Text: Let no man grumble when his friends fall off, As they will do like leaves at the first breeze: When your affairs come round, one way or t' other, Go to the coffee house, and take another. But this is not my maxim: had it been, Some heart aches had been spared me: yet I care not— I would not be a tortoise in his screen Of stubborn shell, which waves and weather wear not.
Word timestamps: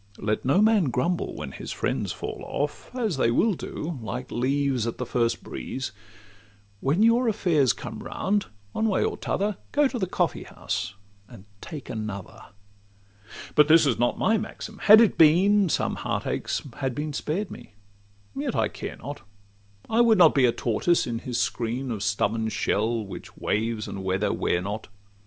Let 0.17 0.43
no 0.43 0.63
man 0.63 0.85
grumble 0.85 1.35
when 1.35 1.51
his 1.51 1.71
friends 1.71 2.11
fall 2.11 2.41
off, 2.43 2.89
As 2.95 3.17
they 3.17 3.29
will 3.29 3.53
do 3.53 3.99
like 4.01 4.31
leaves 4.31 4.87
at 4.87 4.97
the 4.97 5.05
first 5.05 5.43
breeze: 5.43 5.91
When 6.79 7.03
your 7.03 7.27
affairs 7.27 7.71
come 7.71 7.99
round, 7.99 8.47
one 8.71 8.87
way 8.89 9.03
or 9.03 9.15
t' 9.15 9.29
other, 9.29 9.57
Go 9.71 9.87
to 9.87 9.99
the 9.99 10.07
coffee 10.07 10.41
house, 10.45 10.95
and 11.29 11.45
take 11.61 11.87
another. 11.87 12.45
But 13.53 13.67
this 13.67 13.85
is 13.85 13.99
not 13.99 14.17
my 14.17 14.39
maxim: 14.39 14.79
had 14.79 15.01
it 15.01 15.19
been, 15.19 15.69
Some 15.69 15.97
heart 15.97 16.25
aches 16.25 16.63
had 16.77 16.95
been 16.95 17.13
spared 17.13 17.51
me: 17.51 17.75
yet 18.35 18.55
I 18.55 18.69
care 18.69 18.95
not— 18.97 19.21
I 19.87 20.01
would 20.01 20.17
not 20.17 20.33
be 20.33 20.45
a 20.45 20.51
tortoise 20.51 21.05
in 21.05 21.19
his 21.19 21.39
screen 21.39 21.91
Of 21.91 22.01
stubborn 22.01 22.49
shell, 22.49 23.05
which 23.05 23.37
waves 23.37 23.87
and 23.87 24.03
weather 24.03 24.33
wear 24.33 24.63
not. 24.63 24.87